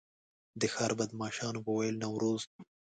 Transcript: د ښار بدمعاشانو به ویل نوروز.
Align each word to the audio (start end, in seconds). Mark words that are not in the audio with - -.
د 0.61 0.61
ښار 0.73 0.91
بدمعاشانو 0.99 1.59
به 1.65 1.71
ویل 1.73 1.95
نوروز. 2.03 2.41